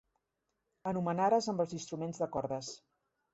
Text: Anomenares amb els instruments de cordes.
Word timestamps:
Anomenares 0.91 1.49
amb 1.53 1.61
els 1.65 1.77
instruments 1.79 2.23
de 2.25 2.29
cordes. 2.39 2.73